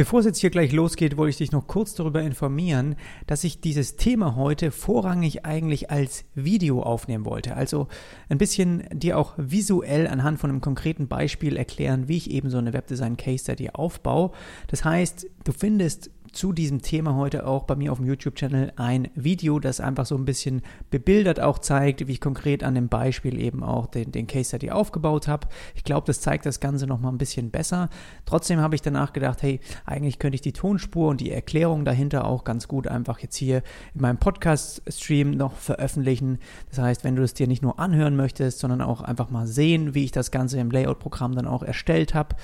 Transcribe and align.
Bevor 0.00 0.20
es 0.20 0.24
jetzt 0.24 0.38
hier 0.38 0.48
gleich 0.48 0.72
losgeht, 0.72 1.18
wollte 1.18 1.28
ich 1.28 1.36
dich 1.36 1.52
noch 1.52 1.66
kurz 1.66 1.92
darüber 1.92 2.22
informieren, 2.22 2.96
dass 3.26 3.44
ich 3.44 3.60
dieses 3.60 3.96
Thema 3.96 4.34
heute 4.34 4.70
vorrangig 4.70 5.44
eigentlich 5.44 5.90
als 5.90 6.24
Video 6.34 6.82
aufnehmen 6.82 7.26
wollte. 7.26 7.54
Also 7.54 7.86
ein 8.30 8.38
bisschen 8.38 8.84
dir 8.94 9.18
auch 9.18 9.34
visuell 9.36 10.06
anhand 10.06 10.40
von 10.40 10.48
einem 10.48 10.62
konkreten 10.62 11.06
Beispiel 11.06 11.54
erklären, 11.58 12.08
wie 12.08 12.16
ich 12.16 12.30
eben 12.30 12.48
so 12.48 12.56
eine 12.56 12.72
Webdesign 12.72 13.18
Case 13.18 13.44
Study 13.44 13.68
aufbaue. 13.74 14.30
Das 14.68 14.86
heißt, 14.86 15.26
du 15.44 15.52
findest 15.52 16.10
zu 16.32 16.52
diesem 16.52 16.82
Thema 16.82 17.14
heute 17.14 17.46
auch 17.46 17.64
bei 17.64 17.76
mir 17.76 17.92
auf 17.92 17.98
dem 17.98 18.06
YouTube-Channel 18.06 18.72
ein 18.76 19.08
Video, 19.14 19.58
das 19.58 19.80
einfach 19.80 20.06
so 20.06 20.16
ein 20.16 20.24
bisschen 20.24 20.62
bebildert 20.90 21.40
auch 21.40 21.58
zeigt, 21.58 22.06
wie 22.06 22.12
ich 22.12 22.20
konkret 22.20 22.64
an 22.64 22.74
dem 22.74 22.88
Beispiel 22.88 23.38
eben 23.40 23.62
auch 23.62 23.86
den, 23.86 24.12
den 24.12 24.26
Case 24.26 24.48
Study 24.48 24.70
aufgebaut 24.70 25.28
habe. 25.28 25.48
Ich 25.74 25.84
glaube, 25.84 26.06
das 26.06 26.20
zeigt 26.20 26.46
das 26.46 26.60
Ganze 26.60 26.86
nochmal 26.86 27.12
ein 27.12 27.18
bisschen 27.18 27.50
besser. 27.50 27.88
Trotzdem 28.26 28.60
habe 28.60 28.74
ich 28.74 28.82
danach 28.82 29.12
gedacht, 29.12 29.42
hey, 29.42 29.60
eigentlich 29.84 30.18
könnte 30.18 30.34
ich 30.36 30.40
die 30.40 30.52
Tonspur 30.52 31.08
und 31.08 31.20
die 31.20 31.30
Erklärung 31.30 31.84
dahinter 31.84 32.26
auch 32.26 32.44
ganz 32.44 32.68
gut 32.68 32.86
einfach 32.86 33.18
jetzt 33.18 33.36
hier 33.36 33.62
in 33.94 34.02
meinem 34.02 34.18
Podcast-Stream 34.18 35.32
noch 35.32 35.54
veröffentlichen. 35.56 36.38
Das 36.68 36.78
heißt, 36.78 37.04
wenn 37.04 37.16
du 37.16 37.22
es 37.22 37.34
dir 37.34 37.46
nicht 37.46 37.62
nur 37.62 37.78
anhören 37.78 38.16
möchtest, 38.16 38.60
sondern 38.60 38.80
auch 38.80 39.00
einfach 39.00 39.30
mal 39.30 39.46
sehen, 39.46 39.94
wie 39.94 40.04
ich 40.04 40.12
das 40.12 40.30
Ganze 40.30 40.58
im 40.58 40.70
Layout-Programm 40.70 41.34
dann 41.34 41.46
auch 41.46 41.62
erstellt 41.62 42.14
habe, 42.14 42.36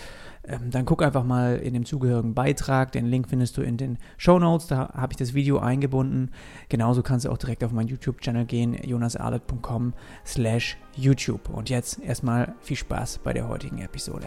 ähm, 0.48 0.70
dann 0.70 0.84
guck 0.84 1.02
einfach 1.02 1.24
mal 1.24 1.56
in 1.56 1.74
dem 1.74 1.84
zugehörigen 1.84 2.34
Beitrag. 2.34 2.92
Den 2.92 3.06
Link 3.06 3.28
findest 3.28 3.56
du 3.56 3.62
in 3.62 3.76
den 3.76 3.98
Show 4.16 4.38
Notes. 4.38 4.66
Da 4.68 4.90
habe 4.94 5.12
ich 5.12 5.16
das 5.16 5.34
Video 5.34 5.58
eingebunden. 5.58 6.30
Genauso 6.68 7.02
kannst 7.02 7.26
du 7.26 7.30
auch 7.30 7.38
direkt 7.38 7.64
auf 7.64 7.72
meinen 7.72 7.88
YouTube-Channel 7.88 8.44
gehen, 8.44 8.74
jonasarlet.com 8.74 9.94
slash 10.24 10.76
YouTube. 10.94 11.48
Und 11.48 11.68
jetzt 11.68 12.00
erstmal 12.00 12.54
viel 12.60 12.76
Spaß 12.76 13.18
bei 13.18 13.32
der 13.32 13.48
heutigen 13.48 13.78
Episode. 13.78 14.26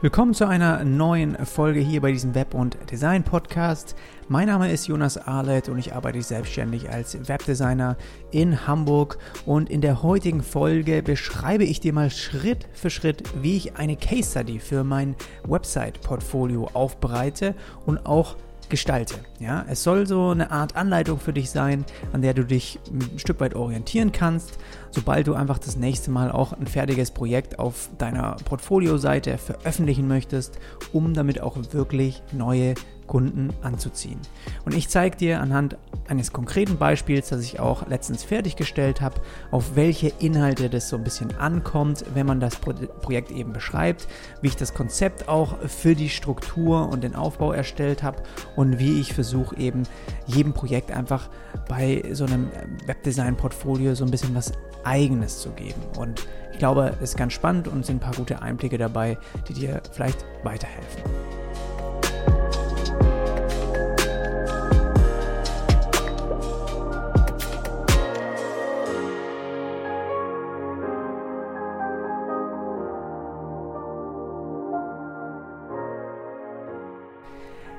Willkommen 0.00 0.32
zu 0.32 0.46
einer 0.46 0.84
neuen 0.84 1.44
Folge 1.44 1.80
hier 1.80 2.00
bei 2.00 2.12
diesem 2.12 2.36
Web- 2.36 2.54
und 2.54 2.78
Design-Podcast. 2.88 3.96
Mein 4.28 4.46
Name 4.46 4.70
ist 4.70 4.86
Jonas 4.86 5.18
Arlett 5.18 5.68
und 5.68 5.76
ich 5.76 5.92
arbeite 5.92 6.22
selbstständig 6.22 6.88
als 6.88 7.28
Webdesigner 7.28 7.96
in 8.30 8.68
Hamburg. 8.68 9.18
Und 9.44 9.68
in 9.68 9.80
der 9.80 10.04
heutigen 10.04 10.44
Folge 10.44 11.02
beschreibe 11.02 11.64
ich 11.64 11.80
dir 11.80 11.92
mal 11.92 12.10
Schritt 12.10 12.68
für 12.74 12.90
Schritt, 12.90 13.24
wie 13.42 13.56
ich 13.56 13.74
eine 13.76 13.96
Case 13.96 14.30
Study 14.30 14.60
für 14.60 14.84
mein 14.84 15.16
Website-Portfolio 15.42 16.70
aufbereite 16.74 17.56
und 17.84 18.06
auch 18.06 18.36
gestalte. 18.68 19.14
Ja, 19.38 19.64
es 19.68 19.82
soll 19.82 20.06
so 20.06 20.30
eine 20.30 20.50
Art 20.50 20.76
Anleitung 20.76 21.18
für 21.18 21.32
dich 21.32 21.50
sein, 21.50 21.84
an 22.12 22.22
der 22.22 22.34
du 22.34 22.44
dich 22.44 22.78
ein 22.90 23.18
Stück 23.18 23.40
weit 23.40 23.54
orientieren 23.54 24.12
kannst, 24.12 24.58
sobald 24.90 25.26
du 25.26 25.34
einfach 25.34 25.58
das 25.58 25.76
nächste 25.76 26.10
Mal 26.10 26.30
auch 26.30 26.52
ein 26.52 26.66
fertiges 26.66 27.10
Projekt 27.10 27.58
auf 27.58 27.90
deiner 27.98 28.36
Portfolio-Seite 28.44 29.38
veröffentlichen 29.38 30.08
möchtest, 30.08 30.58
um 30.92 31.14
damit 31.14 31.40
auch 31.40 31.56
wirklich 31.72 32.22
neue 32.32 32.74
Kunden 33.08 33.50
anzuziehen. 33.62 34.20
Und 34.64 34.74
ich 34.74 34.88
zeige 34.88 35.16
dir 35.16 35.40
anhand 35.40 35.76
eines 36.06 36.32
konkreten 36.32 36.76
Beispiels, 36.76 37.30
das 37.30 37.42
ich 37.42 37.58
auch 37.58 37.88
letztens 37.88 38.22
fertiggestellt 38.22 39.00
habe, 39.00 39.20
auf 39.50 39.74
welche 39.74 40.12
Inhalte 40.20 40.70
das 40.70 40.88
so 40.88 40.96
ein 40.96 41.02
bisschen 41.02 41.36
ankommt, 41.36 42.04
wenn 42.14 42.26
man 42.26 42.38
das 42.38 42.56
Pro 42.56 42.72
Projekt 43.02 43.32
eben 43.32 43.52
beschreibt, 43.52 44.06
wie 44.42 44.48
ich 44.48 44.56
das 44.56 44.74
Konzept 44.74 45.28
auch 45.28 45.58
für 45.66 45.96
die 45.96 46.10
Struktur 46.10 46.88
und 46.88 47.02
den 47.02 47.16
Aufbau 47.16 47.52
erstellt 47.52 48.02
habe 48.02 48.22
und 48.54 48.78
wie 48.78 49.00
ich 49.00 49.14
versuche 49.14 49.56
eben 49.56 49.82
jedem 50.26 50.52
Projekt 50.52 50.92
einfach 50.92 51.28
bei 51.68 52.04
so 52.12 52.26
einem 52.26 52.50
Webdesign-Portfolio 52.86 53.94
so 53.94 54.04
ein 54.04 54.10
bisschen 54.10 54.34
was 54.34 54.52
Eigenes 54.84 55.40
zu 55.40 55.50
geben. 55.50 55.80
Und 55.98 56.26
ich 56.52 56.58
glaube, 56.58 56.94
es 56.96 57.10
ist 57.10 57.16
ganz 57.16 57.32
spannend 57.32 57.68
und 57.68 57.86
sind 57.86 57.96
ein 57.96 58.00
paar 58.00 58.14
gute 58.14 58.42
Einblicke 58.42 58.78
dabei, 58.78 59.16
die 59.48 59.54
dir 59.54 59.82
vielleicht 59.92 60.24
weiterhelfen. 60.42 61.47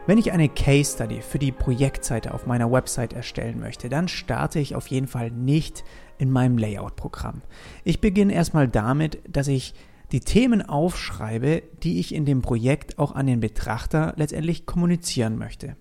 Wenn 0.09 0.17
ich 0.17 0.31
eine 0.31 0.49
Case 0.49 0.95
Study 0.95 1.21
für 1.21 1.37
die 1.37 1.51
Projektseite 1.51 2.33
auf 2.33 2.47
meiner 2.47 2.71
Website 2.71 3.13
erstellen 3.13 3.59
möchte, 3.59 3.89
dann 3.89 4.07
starte 4.07 4.57
ich 4.57 4.73
auf 4.73 4.87
jeden 4.87 5.05
Fall 5.05 5.29
nicht 5.29 5.83
in 6.17 6.31
meinem 6.31 6.57
Layout-Programm. 6.57 7.43
Ich 7.83 8.01
beginne 8.01 8.33
erstmal 8.33 8.67
damit, 8.67 9.19
dass 9.29 9.47
ich 9.47 9.75
die 10.11 10.21
Themen 10.21 10.63
aufschreibe, 10.63 11.61
die 11.83 11.99
ich 11.99 12.15
in 12.15 12.25
dem 12.25 12.41
Projekt 12.41 12.97
auch 12.97 13.11
an 13.11 13.27
den 13.27 13.39
Betrachter 13.39 14.13
letztendlich 14.17 14.65
kommunizieren 14.65 15.37
möchte. 15.37 15.75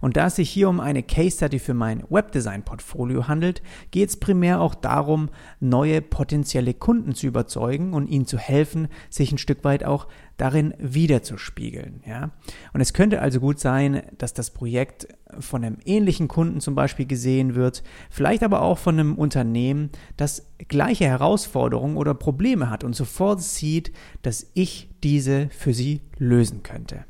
Und 0.00 0.16
da 0.16 0.26
es 0.26 0.36
sich 0.36 0.50
hier 0.50 0.68
um 0.68 0.80
eine 0.80 1.02
Case 1.02 1.36
Study 1.36 1.58
für 1.58 1.74
mein 1.74 2.04
Webdesign-Portfolio 2.08 3.28
handelt, 3.28 3.62
geht 3.90 4.10
es 4.10 4.16
primär 4.16 4.60
auch 4.60 4.74
darum, 4.74 5.30
neue 5.60 6.02
potenzielle 6.02 6.74
Kunden 6.74 7.14
zu 7.14 7.26
überzeugen 7.26 7.94
und 7.94 8.08
ihnen 8.08 8.26
zu 8.26 8.38
helfen, 8.38 8.88
sich 9.10 9.32
ein 9.32 9.38
Stück 9.38 9.64
weit 9.64 9.84
auch 9.84 10.08
darin 10.36 10.74
wiederzuspiegeln. 10.78 12.02
Ja? 12.06 12.30
Und 12.72 12.80
es 12.80 12.92
könnte 12.92 13.20
also 13.20 13.40
gut 13.40 13.60
sein, 13.60 14.02
dass 14.18 14.34
das 14.34 14.50
Projekt 14.50 15.08
von 15.38 15.64
einem 15.64 15.78
ähnlichen 15.84 16.28
Kunden 16.28 16.60
zum 16.60 16.74
Beispiel 16.74 17.06
gesehen 17.06 17.54
wird, 17.54 17.82
vielleicht 18.10 18.42
aber 18.42 18.62
auch 18.62 18.78
von 18.78 18.98
einem 18.98 19.14
Unternehmen, 19.14 19.90
das 20.16 20.50
gleiche 20.68 21.04
Herausforderungen 21.04 21.96
oder 21.96 22.14
Probleme 22.14 22.70
hat 22.70 22.84
und 22.84 22.94
sofort 22.94 23.40
sieht, 23.40 23.92
dass 24.22 24.50
ich 24.54 24.90
diese 25.02 25.48
für 25.50 25.74
sie 25.74 26.02
lösen 26.18 26.62
könnte. 26.62 27.04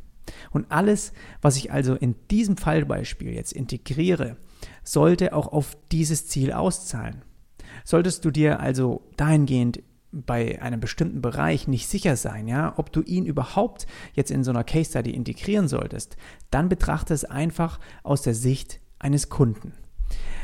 Und 0.50 0.70
alles, 0.70 1.12
was 1.40 1.56
ich 1.56 1.72
also 1.72 1.94
in 1.94 2.14
diesem 2.30 2.56
Fallbeispiel 2.56 3.32
jetzt 3.32 3.52
integriere, 3.52 4.36
sollte 4.82 5.34
auch 5.34 5.48
auf 5.48 5.76
dieses 5.90 6.28
Ziel 6.28 6.52
auszahlen. 6.52 7.22
Solltest 7.84 8.24
du 8.24 8.30
dir 8.30 8.60
also 8.60 9.02
dahingehend 9.16 9.82
bei 10.12 10.60
einem 10.60 10.78
bestimmten 10.78 11.22
Bereich 11.22 11.66
nicht 11.66 11.88
sicher 11.88 12.16
sein, 12.16 12.46
ja, 12.46 12.74
ob 12.76 12.92
du 12.92 13.00
ihn 13.00 13.24
überhaupt 13.24 13.86
jetzt 14.12 14.30
in 14.30 14.44
so 14.44 14.50
einer 14.50 14.62
Case 14.62 14.90
Study 14.90 15.10
integrieren 15.10 15.68
solltest, 15.68 16.16
dann 16.50 16.68
betrachte 16.68 17.14
es 17.14 17.24
einfach 17.24 17.80
aus 18.02 18.20
der 18.20 18.34
Sicht 18.34 18.80
eines 18.98 19.30
Kunden. 19.30 19.72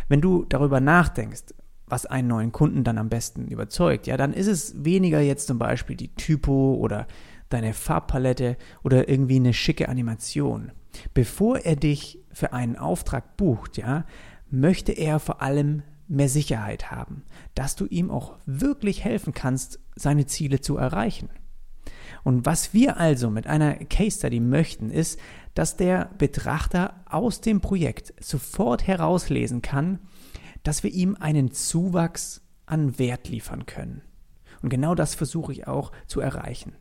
Wenn 0.09 0.23
du 0.23 0.47
darüber 0.47 0.81
nachdenkst, 0.81 1.55
was 1.87 2.07
einen 2.07 2.29
neuen 2.29 2.53
Kunden 2.53 2.83
dann 2.83 2.99
am 2.99 3.11
besten 3.11 3.49
überzeugt, 3.49 4.07
ja, 4.07 4.17
dann 4.17 4.33
ist 4.33 4.47
es 4.47 4.85
weniger 4.85 5.21
jetzt 5.21 5.47
zum 5.47 5.59
Beispiel 5.59 5.97
die 5.97 6.15
Typo 6.15 6.75
oder 6.75 7.07
deine 7.49 7.75
Farbpalette 7.75 8.57
oder 8.83 9.09
irgendwie 9.09 9.37
eine 9.37 9.55
schicke 9.55 9.89
Animation. 9.89 10.73
Bevor 11.15 11.59
er 11.59 11.77
dich 11.77 12.21
für 12.33 12.53
einen 12.53 12.77
Auftrag 12.77 13.37
bucht, 13.37 13.77
ja, 13.77 14.05
möchte 14.51 14.93
er 14.93 15.19
vor 15.19 15.43
allem 15.43 15.83
mehr 16.09 16.29
Sicherheit 16.29 16.91
haben, 16.91 17.23
dass 17.55 17.77
du 17.77 17.87
ihm 17.87 18.11
auch 18.11 18.39
wirklich 18.47 19.05
helfen 19.05 19.35
kannst, 19.35 19.79
seine 19.95 20.27
Ziele 20.27 20.61
zu 20.61 20.77
erreichen. 20.77 21.29
Und 22.25 22.47
was 22.47 22.75
wir 22.75 22.97
also 22.97 23.31
mit 23.31 23.47
einer 23.47 23.75
Case 23.75 24.19
Study 24.19 24.41
möchten, 24.41 24.91
ist, 24.91 25.21
dass 25.55 25.77
der 25.77 26.11
Betrachter 26.19 26.95
aus 27.07 27.41
dem 27.41 27.61
Projekt 27.61 28.15
sofort 28.21 28.87
herauslesen 28.87 29.63
kann, 29.63 29.99
dass 30.63 30.83
wir 30.83 30.91
ihm 30.91 31.17
einen 31.19 31.53
Zuwachs 31.53 32.43
an 32.67 32.99
Wert 32.99 33.29
liefern 33.29 33.67
können. 33.67 34.03
Und 34.63 34.71
genau 34.71 34.95
das 34.95 35.15
versuche 35.15 35.53
ich 35.53 35.67
auch 35.67 35.93
zu 36.07 36.21
erreichen. 36.21 36.75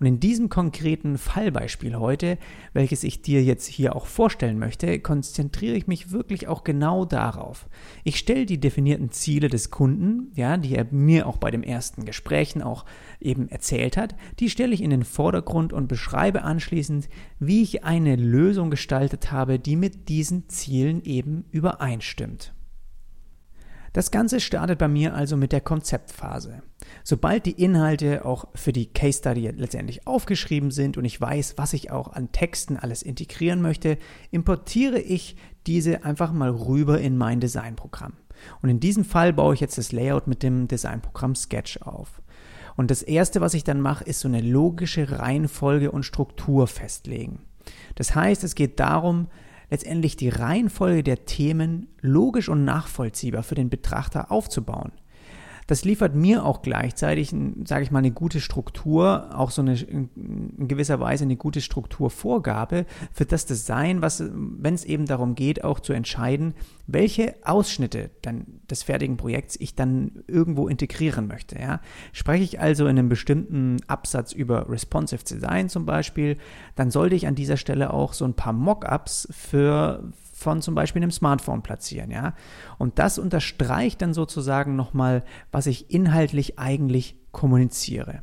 Und 0.00 0.06
in 0.06 0.20
diesem 0.20 0.48
konkreten 0.48 1.18
Fallbeispiel 1.18 1.96
heute, 1.96 2.38
welches 2.72 3.04
ich 3.04 3.22
dir 3.22 3.42
jetzt 3.42 3.66
hier 3.66 3.96
auch 3.96 4.06
vorstellen 4.06 4.58
möchte, 4.58 4.98
konzentriere 5.00 5.76
ich 5.76 5.86
mich 5.86 6.10
wirklich 6.10 6.48
auch 6.48 6.64
genau 6.64 7.04
darauf. 7.04 7.68
Ich 8.04 8.18
stelle 8.18 8.46
die 8.46 8.60
definierten 8.60 9.10
Ziele 9.10 9.48
des 9.48 9.70
Kunden, 9.70 10.32
ja, 10.34 10.56
die 10.56 10.74
er 10.74 10.86
mir 10.90 11.26
auch 11.26 11.36
bei 11.36 11.50
dem 11.50 11.62
ersten 11.62 12.04
Gesprächen 12.04 12.62
auch 12.62 12.84
eben 13.20 13.48
erzählt 13.48 13.96
hat, 13.96 14.14
die 14.40 14.50
stelle 14.50 14.74
ich 14.74 14.82
in 14.82 14.90
den 14.90 15.04
Vordergrund 15.04 15.72
und 15.72 15.88
beschreibe 15.88 16.42
anschließend, 16.42 17.08
wie 17.38 17.62
ich 17.62 17.84
eine 17.84 18.16
Lösung 18.16 18.70
gestaltet 18.70 19.32
habe, 19.32 19.58
die 19.58 19.76
mit 19.76 20.08
diesen 20.08 20.48
Zielen 20.48 21.02
eben 21.02 21.44
übereinstimmt. 21.50 22.52
Das 23.92 24.10
Ganze 24.10 24.40
startet 24.40 24.78
bei 24.78 24.88
mir 24.88 25.14
also 25.14 25.36
mit 25.36 25.52
der 25.52 25.60
Konzeptphase. 25.60 26.62
Sobald 27.04 27.46
die 27.46 27.62
Inhalte 27.62 28.24
auch 28.24 28.46
für 28.54 28.72
die 28.72 28.92
Case 28.92 29.18
Study 29.18 29.48
letztendlich 29.48 30.06
aufgeschrieben 30.06 30.70
sind 30.70 30.96
und 30.96 31.04
ich 31.04 31.20
weiß, 31.20 31.54
was 31.56 31.72
ich 31.72 31.90
auch 31.90 32.12
an 32.12 32.32
Texten 32.32 32.76
alles 32.76 33.02
integrieren 33.02 33.62
möchte, 33.62 33.98
importiere 34.30 34.98
ich 34.98 35.36
diese 35.66 36.04
einfach 36.04 36.32
mal 36.32 36.50
rüber 36.50 37.00
in 37.00 37.16
mein 37.16 37.40
Designprogramm. 37.40 38.14
Und 38.62 38.68
in 38.68 38.80
diesem 38.80 39.04
Fall 39.04 39.32
baue 39.32 39.54
ich 39.54 39.60
jetzt 39.60 39.78
das 39.78 39.92
Layout 39.92 40.26
mit 40.26 40.42
dem 40.42 40.68
Designprogramm 40.68 41.34
Sketch 41.34 41.78
auf. 41.82 42.22
Und 42.76 42.90
das 42.90 43.02
erste, 43.02 43.40
was 43.40 43.54
ich 43.54 43.64
dann 43.64 43.80
mache, 43.80 44.04
ist 44.04 44.20
so 44.20 44.28
eine 44.28 44.40
logische 44.40 45.18
Reihenfolge 45.18 45.90
und 45.90 46.04
Struktur 46.04 46.68
festlegen. 46.68 47.40
Das 47.96 48.14
heißt, 48.14 48.44
es 48.44 48.54
geht 48.54 48.78
darum, 48.78 49.26
letztendlich 49.70 50.16
die 50.16 50.28
Reihenfolge 50.28 51.02
der 51.02 51.24
Themen 51.24 51.88
logisch 52.00 52.48
und 52.48 52.64
nachvollziehbar 52.64 53.42
für 53.42 53.54
den 53.54 53.70
Betrachter 53.70 54.30
aufzubauen. 54.30 54.92
Das 55.68 55.84
liefert 55.84 56.14
mir 56.14 56.46
auch 56.46 56.62
gleichzeitig, 56.62 57.32
sage 57.64 57.84
ich 57.84 57.90
mal, 57.90 57.98
eine 57.98 58.10
gute 58.10 58.40
Struktur, 58.40 59.28
auch 59.34 59.50
so 59.50 59.60
eine 59.60 59.78
in 59.78 60.66
gewisser 60.66 60.98
Weise 60.98 61.24
eine 61.24 61.36
gute 61.36 61.60
Strukturvorgabe 61.60 62.86
für 63.12 63.26
das 63.26 63.44
Design, 63.44 64.00
was, 64.00 64.24
wenn 64.32 64.74
es 64.74 64.86
eben 64.86 65.04
darum 65.04 65.34
geht, 65.34 65.62
auch 65.64 65.78
zu 65.78 65.92
entscheiden, 65.92 66.54
welche 66.86 67.34
Ausschnitte 67.44 68.10
dann 68.22 68.46
des 68.70 68.82
fertigen 68.82 69.18
Projekts 69.18 69.56
ich 69.60 69.74
dann 69.74 70.24
irgendwo 70.26 70.68
integrieren 70.68 71.26
möchte. 71.26 71.58
Ja. 71.60 71.82
Spreche 72.14 72.44
ich 72.44 72.60
also 72.60 72.84
in 72.84 72.98
einem 72.98 73.10
bestimmten 73.10 73.76
Absatz 73.88 74.32
über 74.32 74.70
responsive 74.70 75.22
Design 75.22 75.68
zum 75.68 75.84
Beispiel, 75.84 76.38
dann 76.76 76.90
sollte 76.90 77.14
ich 77.14 77.26
an 77.26 77.34
dieser 77.34 77.58
Stelle 77.58 77.92
auch 77.92 78.14
so 78.14 78.24
ein 78.24 78.32
paar 78.32 78.54
Mockups 78.54 79.28
für 79.30 80.02
von 80.38 80.62
zum 80.62 80.74
Beispiel 80.74 81.02
einem 81.02 81.10
Smartphone 81.10 81.62
platzieren, 81.62 82.10
ja. 82.10 82.34
Und 82.78 82.98
das 82.98 83.18
unterstreicht 83.18 84.00
dann 84.00 84.14
sozusagen 84.14 84.76
nochmal, 84.76 85.24
was 85.50 85.66
ich 85.66 85.90
inhaltlich 85.90 86.58
eigentlich 86.58 87.16
kommuniziere. 87.32 88.22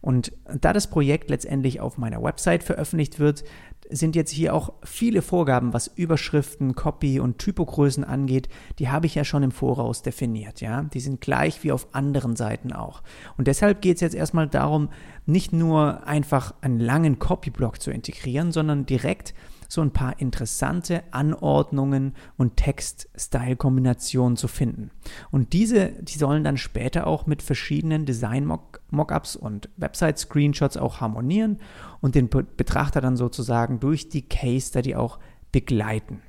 Und 0.00 0.32
da 0.60 0.72
das 0.72 0.88
Projekt 0.88 1.30
letztendlich 1.30 1.80
auf 1.80 1.98
meiner 1.98 2.22
Website 2.22 2.62
veröffentlicht 2.62 3.18
wird, 3.18 3.44
sind 3.90 4.16
jetzt 4.16 4.30
hier 4.30 4.54
auch 4.54 4.72
viele 4.82 5.20
Vorgaben, 5.20 5.72
was 5.72 5.88
Überschriften, 5.88 6.74
Copy 6.74 7.20
und 7.20 7.38
Typogrößen 7.38 8.02
angeht, 8.02 8.48
die 8.78 8.88
habe 8.88 9.06
ich 9.06 9.14
ja 9.14 9.24
schon 9.24 9.42
im 9.42 9.50
Voraus 9.50 10.02
definiert, 10.02 10.60
ja. 10.60 10.82
Die 10.82 11.00
sind 11.00 11.20
gleich 11.20 11.62
wie 11.64 11.72
auf 11.72 11.88
anderen 11.92 12.34
Seiten 12.36 12.72
auch. 12.72 13.02
Und 13.36 13.46
deshalb 13.46 13.82
geht 13.82 13.96
es 13.96 14.00
jetzt 14.00 14.14
erstmal 14.14 14.48
darum, 14.48 14.88
nicht 15.26 15.52
nur 15.52 16.06
einfach 16.06 16.54
einen 16.60 16.80
langen 16.80 17.18
Copy-Block 17.18 17.80
zu 17.80 17.90
integrieren, 17.90 18.52
sondern 18.52 18.86
direkt 18.86 19.34
so 19.68 19.80
ein 19.80 19.92
paar 19.92 20.20
interessante 20.20 21.02
Anordnungen 21.10 22.14
und 22.36 22.56
Text-Style-Kombinationen 22.56 24.36
zu 24.36 24.48
finden. 24.48 24.90
Und 25.30 25.52
diese, 25.52 25.90
die 26.02 26.18
sollen 26.18 26.44
dann 26.44 26.56
später 26.56 27.06
auch 27.06 27.26
mit 27.26 27.42
verschiedenen 27.42 28.06
Design-Mockups 28.06 29.36
und 29.36 29.68
Website-Screenshots 29.76 30.76
auch 30.76 31.00
harmonieren 31.00 31.58
und 32.00 32.14
den 32.14 32.28
Betrachter 32.28 33.00
dann 33.00 33.16
sozusagen 33.16 33.80
durch 33.80 34.08
die 34.08 34.22
Case 34.22 34.68
Study 34.68 34.94
auch 34.94 35.18
begleiten. 35.52 36.22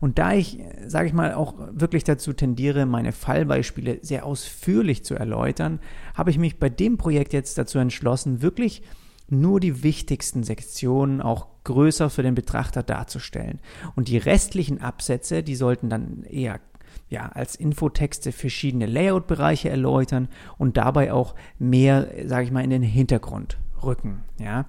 Und 0.00 0.18
da 0.18 0.34
ich, 0.34 0.58
sage 0.86 1.06
ich 1.06 1.14
mal, 1.14 1.32
auch 1.32 1.54
wirklich 1.72 2.04
dazu 2.04 2.32
tendiere, 2.32 2.84
meine 2.84 3.12
Fallbeispiele 3.12 4.00
sehr 4.02 4.26
ausführlich 4.26 5.04
zu 5.04 5.14
erläutern, 5.14 5.80
habe 6.14 6.30
ich 6.30 6.38
mich 6.38 6.58
bei 6.58 6.68
dem 6.68 6.98
Projekt 6.98 7.32
jetzt 7.32 7.56
dazu 7.56 7.78
entschlossen, 7.78 8.42
wirklich 8.42 8.82
nur 9.28 9.60
die 9.60 9.82
wichtigsten 9.82 10.42
Sektionen 10.42 11.22
auch 11.22 11.46
größer 11.64 12.10
für 12.10 12.22
den 12.22 12.34
Betrachter 12.34 12.82
darzustellen. 12.82 13.60
Und 13.96 14.08
die 14.08 14.18
restlichen 14.18 14.80
Absätze, 14.80 15.42
die 15.42 15.56
sollten 15.56 15.90
dann 15.90 16.22
eher 16.24 16.60
ja, 17.08 17.28
als 17.28 17.54
Infotexte 17.56 18.32
verschiedene 18.32 18.86
Layout-Bereiche 18.86 19.68
erläutern 19.68 20.28
und 20.58 20.76
dabei 20.76 21.12
auch 21.12 21.34
mehr, 21.58 22.08
sage 22.26 22.44
ich 22.44 22.52
mal, 22.52 22.64
in 22.64 22.70
den 22.70 22.82
Hintergrund 22.82 23.58
rücken. 23.82 24.22
Ja. 24.38 24.66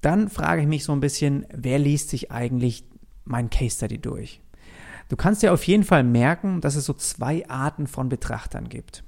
Dann 0.00 0.28
frage 0.28 0.62
ich 0.62 0.68
mich 0.68 0.84
so 0.84 0.92
ein 0.92 1.00
bisschen, 1.00 1.46
wer 1.52 1.78
liest 1.78 2.10
sich 2.10 2.30
eigentlich 2.30 2.84
mein 3.24 3.50
Case 3.50 3.76
Study 3.76 3.98
durch? 3.98 4.40
Du 5.08 5.16
kannst 5.16 5.42
dir 5.42 5.52
auf 5.52 5.64
jeden 5.64 5.84
Fall 5.84 6.04
merken, 6.04 6.60
dass 6.60 6.76
es 6.76 6.84
so 6.84 6.92
zwei 6.94 7.48
Arten 7.48 7.86
von 7.86 8.08
Betrachtern 8.08 8.68
gibt. 8.68 9.04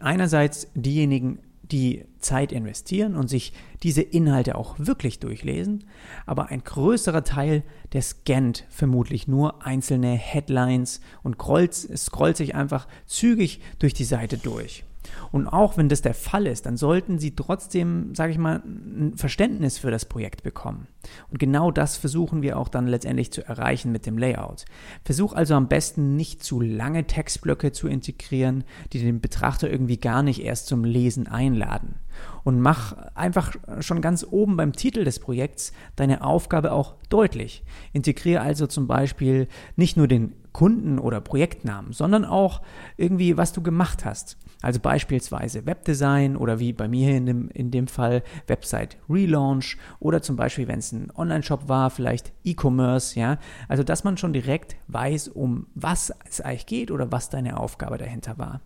Einerseits 0.00 0.68
diejenigen, 0.74 1.38
die 1.72 2.04
Zeit 2.18 2.52
investieren 2.52 3.16
und 3.16 3.28
sich 3.28 3.52
diese 3.82 4.02
Inhalte 4.02 4.54
auch 4.56 4.76
wirklich 4.78 5.18
durchlesen, 5.18 5.84
aber 6.26 6.48
ein 6.48 6.62
größerer 6.62 7.24
Teil, 7.24 7.64
der 7.92 8.02
scannt 8.02 8.64
vermutlich 8.68 9.26
nur 9.26 9.66
einzelne 9.66 10.12
Headlines 10.12 11.00
und 11.22 11.36
scrollt, 11.36 11.74
scrollt 11.74 12.36
sich 12.36 12.54
einfach 12.54 12.86
zügig 13.06 13.60
durch 13.78 13.94
die 13.94 14.04
Seite 14.04 14.36
durch. 14.38 14.84
Und 15.30 15.48
auch 15.48 15.76
wenn 15.76 15.88
das 15.88 16.02
der 16.02 16.14
Fall 16.14 16.46
ist, 16.46 16.66
dann 16.66 16.76
sollten 16.76 17.18
Sie 17.18 17.34
trotzdem, 17.34 18.14
sage 18.14 18.32
ich 18.32 18.38
mal, 18.38 18.62
ein 18.64 19.14
Verständnis 19.16 19.78
für 19.78 19.90
das 19.90 20.04
Projekt 20.04 20.42
bekommen. 20.42 20.86
Und 21.30 21.38
genau 21.38 21.70
das 21.70 21.96
versuchen 21.96 22.42
wir 22.42 22.58
auch 22.58 22.68
dann 22.68 22.86
letztendlich 22.86 23.32
zu 23.32 23.46
erreichen 23.46 23.92
mit 23.92 24.06
dem 24.06 24.18
Layout. 24.18 24.64
Versuch 25.04 25.32
also 25.32 25.54
am 25.54 25.68
besten 25.68 26.16
nicht 26.16 26.42
zu 26.42 26.60
lange 26.60 27.06
Textblöcke 27.06 27.72
zu 27.72 27.88
integrieren, 27.88 28.64
die 28.92 29.00
den 29.00 29.20
Betrachter 29.20 29.70
irgendwie 29.70 29.98
gar 29.98 30.22
nicht 30.22 30.42
erst 30.42 30.66
zum 30.66 30.84
Lesen 30.84 31.26
einladen. 31.26 31.96
Und 32.44 32.60
mach 32.60 32.96
einfach 33.14 33.54
schon 33.80 34.00
ganz 34.00 34.26
oben 34.28 34.56
beim 34.56 34.72
Titel 34.72 35.04
des 35.04 35.18
Projekts 35.18 35.72
deine 35.96 36.24
Aufgabe 36.24 36.72
auch 36.72 36.94
deutlich. 37.08 37.64
Integriere 37.92 38.42
also 38.42 38.66
zum 38.66 38.86
Beispiel 38.86 39.48
nicht 39.76 39.96
nur 39.96 40.08
den 40.08 40.34
Kunden- 40.52 40.98
oder 40.98 41.20
Projektnamen, 41.20 41.92
sondern 41.92 42.24
auch 42.24 42.60
irgendwie, 42.96 43.36
was 43.36 43.52
du 43.52 43.62
gemacht 43.62 44.04
hast. 44.04 44.36
Also 44.60 44.78
beispielsweise 44.78 45.66
Webdesign 45.66 46.36
oder 46.36 46.60
wie 46.60 46.72
bei 46.72 46.86
mir 46.86 47.16
in 47.16 47.26
dem, 47.26 47.48
in 47.48 47.70
dem 47.72 47.88
Fall 47.88 48.22
Website 48.46 48.96
Relaunch 49.10 49.76
oder 49.98 50.22
zum 50.22 50.36
Beispiel, 50.36 50.68
wenn 50.68 50.78
es 50.78 50.92
ein 50.92 51.10
Online-Shop 51.16 51.68
war, 51.68 51.90
vielleicht 51.90 52.32
E-Commerce, 52.44 53.18
ja. 53.18 53.38
Also, 53.68 53.82
dass 53.82 54.04
man 54.04 54.16
schon 54.18 54.32
direkt 54.32 54.76
weiß, 54.86 55.28
um 55.28 55.66
was 55.74 56.12
es 56.28 56.40
eigentlich 56.40 56.66
geht 56.66 56.90
oder 56.92 57.10
was 57.10 57.28
deine 57.28 57.58
Aufgabe 57.58 57.98
dahinter 57.98 58.38
war. 58.38 58.60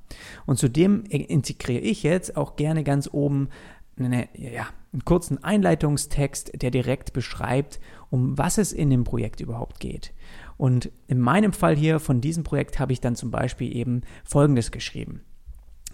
Und 0.45 0.59
zudem 0.59 1.05
integriere 1.05 1.81
ich 1.81 2.03
jetzt 2.03 2.37
auch 2.37 2.57
gerne 2.57 2.85
ganz 2.85 3.07
oben 3.37 3.49
eine, 3.99 4.29
ja, 4.35 4.67
einen 4.93 5.05
kurzen 5.05 5.43
Einleitungstext, 5.43 6.61
der 6.61 6.71
direkt 6.71 7.13
beschreibt, 7.13 7.81
um 8.11 8.37
was 8.37 8.59
es 8.59 8.73
in 8.73 8.91
dem 8.91 9.05
Projekt 9.05 9.41
überhaupt 9.41 9.81
geht. 9.81 10.13
Und 10.59 10.91
in 11.07 11.21
meinem 11.21 11.53
Fall 11.53 11.77
hier 11.77 11.99
von 11.99 12.21
diesem 12.21 12.45
Projekt 12.45 12.79
habe 12.79 12.93
ich 12.93 13.01
dann 13.01 13.17
zum 13.17 13.31
Beispiel 13.31 13.75
eben 13.75 14.03
Folgendes 14.25 14.71
geschrieben. 14.71 15.23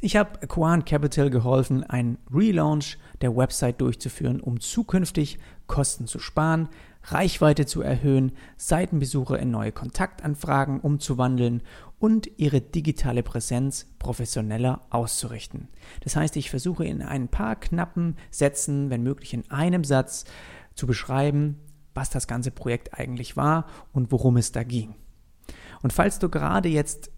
Ich 0.00 0.16
habe 0.16 0.44
Quant 0.48 0.84
Capital 0.84 1.30
geholfen, 1.30 1.84
einen 1.84 2.18
Relaunch 2.32 2.98
der 3.20 3.36
Website 3.36 3.80
durchzuführen, 3.80 4.40
um 4.40 4.58
zukünftig 4.58 5.38
Kosten 5.68 6.08
zu 6.08 6.18
sparen, 6.18 6.68
Reichweite 7.04 7.66
zu 7.66 7.82
erhöhen, 7.82 8.32
Seitenbesucher 8.56 9.38
in 9.38 9.50
neue 9.50 9.72
Kontaktanfragen 9.72 10.80
umzuwandeln 10.80 11.62
und 11.98 12.28
ihre 12.36 12.60
digitale 12.60 13.22
Präsenz 13.22 13.86
professioneller 13.98 14.82
auszurichten. 14.90 15.68
Das 16.00 16.16
heißt, 16.16 16.36
ich 16.36 16.50
versuche 16.50 16.84
in 16.84 17.02
ein 17.02 17.28
paar 17.28 17.56
knappen 17.56 18.16
Sätzen, 18.30 18.90
wenn 18.90 19.02
möglich 19.02 19.34
in 19.34 19.50
einem 19.50 19.84
Satz, 19.84 20.24
zu 20.74 20.86
beschreiben, 20.86 21.58
was 21.94 22.10
das 22.10 22.26
ganze 22.26 22.50
Projekt 22.50 22.98
eigentlich 22.98 23.36
war 23.36 23.66
und 23.92 24.10
worum 24.10 24.36
es 24.36 24.52
da 24.52 24.62
ging. 24.62 24.94
Und 25.82 25.92
falls 25.92 26.18
du 26.18 26.28
gerade 26.28 26.68
jetzt 26.68 27.10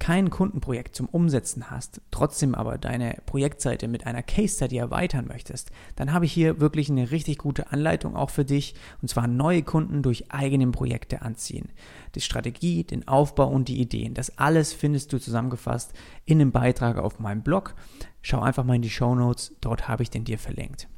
kein 0.00 0.30
Kundenprojekt 0.30 0.96
zum 0.96 1.06
Umsetzen 1.06 1.70
hast, 1.70 2.00
trotzdem 2.10 2.56
aber 2.56 2.78
deine 2.78 3.18
Projektseite 3.26 3.86
mit 3.86 4.06
einer 4.06 4.24
Case 4.24 4.56
Study 4.56 4.78
erweitern 4.78 5.28
möchtest, 5.28 5.70
dann 5.94 6.12
habe 6.12 6.24
ich 6.24 6.32
hier 6.32 6.58
wirklich 6.58 6.90
eine 6.90 7.12
richtig 7.12 7.38
gute 7.38 7.70
Anleitung 7.70 8.16
auch 8.16 8.30
für 8.30 8.44
dich, 8.44 8.74
und 9.02 9.08
zwar 9.08 9.28
neue 9.28 9.62
Kunden 9.62 10.02
durch 10.02 10.32
eigene 10.32 10.66
Projekte 10.68 11.22
anziehen. 11.22 11.68
Die 12.16 12.20
Strategie, 12.20 12.82
den 12.82 13.06
Aufbau 13.06 13.48
und 13.48 13.68
die 13.68 13.80
Ideen, 13.80 14.14
das 14.14 14.36
alles 14.38 14.72
findest 14.72 15.12
du 15.12 15.20
zusammengefasst 15.20 15.92
in 16.24 16.40
einem 16.40 16.50
Beitrag 16.50 16.96
auf 16.96 17.20
meinem 17.20 17.42
Blog. 17.42 17.74
Schau 18.22 18.40
einfach 18.40 18.64
mal 18.64 18.76
in 18.76 18.82
die 18.82 18.90
Show 18.90 19.14
Notes, 19.14 19.54
dort 19.60 19.86
habe 19.86 20.02
ich 20.02 20.10
den 20.10 20.24
dir 20.24 20.38
verlinkt. 20.38 20.88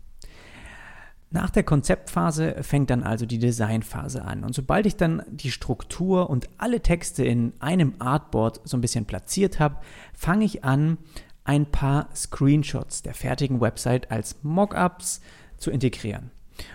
Nach 1.34 1.48
der 1.48 1.62
Konzeptphase 1.62 2.56
fängt 2.62 2.90
dann 2.90 3.02
also 3.02 3.24
die 3.24 3.38
Designphase 3.38 4.22
an. 4.22 4.44
Und 4.44 4.54
sobald 4.54 4.84
ich 4.84 4.96
dann 4.96 5.22
die 5.30 5.50
Struktur 5.50 6.28
und 6.28 6.50
alle 6.58 6.80
Texte 6.80 7.24
in 7.24 7.54
einem 7.58 7.94
Artboard 7.98 8.60
so 8.64 8.76
ein 8.76 8.82
bisschen 8.82 9.06
platziert 9.06 9.58
habe, 9.58 9.78
fange 10.12 10.44
ich 10.44 10.62
an, 10.62 10.98
ein 11.44 11.66
paar 11.66 12.08
Screenshots 12.14 13.02
der 13.02 13.14
fertigen 13.14 13.62
Website 13.62 14.10
als 14.10 14.36
Mockups 14.42 15.22
zu 15.56 15.70
integrieren. 15.70 16.30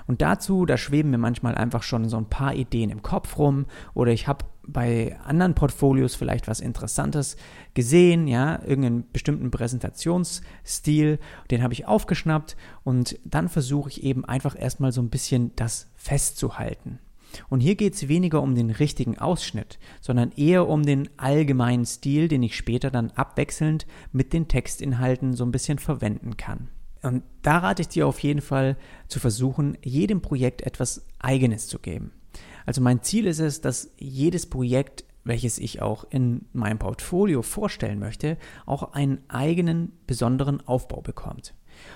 Und 0.07 0.21
dazu, 0.21 0.65
da 0.65 0.77
schweben 0.77 1.11
mir 1.11 1.17
manchmal 1.17 1.55
einfach 1.55 1.83
schon 1.83 2.09
so 2.09 2.17
ein 2.17 2.29
paar 2.29 2.53
Ideen 2.53 2.89
im 2.89 3.01
Kopf 3.01 3.37
rum 3.37 3.65
oder 3.93 4.11
ich 4.11 4.27
habe 4.27 4.45
bei 4.67 5.17
anderen 5.23 5.55
Portfolios 5.55 6.15
vielleicht 6.15 6.47
was 6.47 6.59
Interessantes 6.59 7.37
gesehen, 7.73 8.27
ja, 8.27 8.61
irgendeinen 8.63 9.09
bestimmten 9.11 9.49
Präsentationsstil, 9.49 11.19
den 11.49 11.63
habe 11.63 11.73
ich 11.73 11.87
aufgeschnappt 11.87 12.57
und 12.83 13.17
dann 13.23 13.47
versuche 13.47 13.89
ich 13.89 14.03
eben 14.03 14.25
einfach 14.25 14.59
erstmal 14.59 14.91
so 14.91 15.01
ein 15.01 15.09
bisschen 15.09 15.55
das 15.55 15.89
festzuhalten. 15.95 16.99
Und 17.49 17.59
hier 17.59 17.75
geht 17.75 17.93
es 17.93 18.07
weniger 18.07 18.41
um 18.41 18.55
den 18.55 18.69
richtigen 18.69 19.17
Ausschnitt, 19.17 19.79
sondern 20.01 20.31
eher 20.31 20.67
um 20.67 20.83
den 20.83 21.09
allgemeinen 21.17 21.85
Stil, 21.85 22.27
den 22.27 22.43
ich 22.43 22.55
später 22.55 22.89
dann 22.89 23.11
abwechselnd 23.11 23.85
mit 24.11 24.33
den 24.33 24.47
Textinhalten 24.47 25.33
so 25.33 25.45
ein 25.45 25.51
bisschen 25.51 25.79
verwenden 25.79 26.37
kann. 26.37 26.69
Und 27.01 27.23
da 27.41 27.59
rate 27.59 27.81
ich 27.81 27.87
dir 27.87 28.07
auf 28.07 28.19
jeden 28.19 28.41
Fall 28.41 28.77
zu 29.07 29.19
versuchen, 29.19 29.77
jedem 29.83 30.21
Projekt 30.21 30.61
etwas 30.61 31.05
Eigenes 31.19 31.67
zu 31.67 31.79
geben. 31.79 32.11
Also 32.65 32.81
mein 32.81 33.01
Ziel 33.03 33.27
ist 33.27 33.39
es, 33.39 33.61
dass 33.61 33.91
jedes 33.97 34.45
Projekt, 34.45 35.05
welches 35.23 35.57
ich 35.57 35.81
auch 35.81 36.05
in 36.09 36.45
meinem 36.53 36.79
Portfolio 36.79 37.41
vorstellen 37.41 37.99
möchte, 37.99 38.37
auch 38.65 38.93
einen 38.93 39.19
eigenen 39.29 39.93
besonderen 40.05 40.65
Aufbau 40.67 41.01
bekommt. 41.01 41.53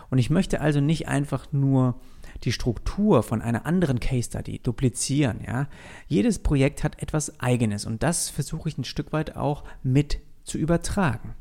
Und 0.09 0.17
ich 0.17 0.29
möchte 0.29 0.61
also 0.61 0.79
nicht 0.79 1.07
einfach 1.07 1.51
nur 1.51 1.99
die 2.43 2.51
Struktur 2.51 3.23
von 3.23 3.41
einer 3.41 3.65
anderen 3.65 3.99
Case 3.99 4.29
Study 4.29 4.59
duplizieren, 4.59 5.41
ja. 5.45 5.67
Jedes 6.07 6.39
Projekt 6.39 6.83
hat 6.83 7.01
etwas 7.01 7.39
eigenes 7.39 7.85
und 7.85 8.03
das 8.03 8.29
versuche 8.29 8.69
ich 8.69 8.77
ein 8.77 8.83
Stück 8.83 9.11
weit 9.13 9.35
auch 9.35 9.63
mit 9.83 10.19
zu 10.43 10.57
übertragen. 10.57 11.35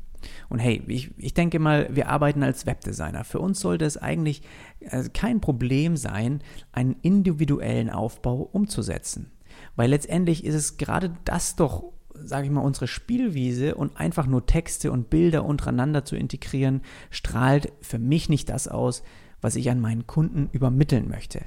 Und 0.49 0.59
hey, 0.59 0.81
ich, 0.87 1.11
ich 1.17 1.33
denke 1.33 1.59
mal, 1.59 1.89
wir 1.91 2.09
arbeiten 2.09 2.43
als 2.43 2.65
Webdesigner. 2.65 3.23
Für 3.23 3.39
uns 3.39 3.59
sollte 3.59 3.85
es 3.85 3.97
eigentlich 3.97 4.41
äh, 4.79 5.03
kein 5.13 5.41
Problem 5.41 5.97
sein, 5.97 6.41
einen 6.71 6.95
individuellen 7.01 7.89
Aufbau 7.89 8.49
umzusetzen. 8.51 9.31
Weil 9.75 9.89
letztendlich 9.89 10.45
ist 10.45 10.55
es 10.55 10.77
gerade 10.77 11.13
das 11.25 11.55
doch, 11.55 11.83
sage 12.13 12.45
ich 12.45 12.51
mal, 12.51 12.61
unsere 12.61 12.87
Spielwiese 12.87 13.75
und 13.75 13.97
einfach 13.97 14.27
nur 14.27 14.45
Texte 14.45 14.91
und 14.91 15.09
Bilder 15.09 15.45
untereinander 15.45 16.05
zu 16.05 16.15
integrieren, 16.15 16.81
strahlt 17.09 17.71
für 17.81 17.99
mich 17.99 18.29
nicht 18.29 18.49
das 18.49 18.67
aus, 18.67 19.03
was 19.41 19.55
ich 19.55 19.69
an 19.69 19.79
meinen 19.79 20.07
Kunden 20.07 20.49
übermitteln 20.51 21.07
möchte. 21.07 21.41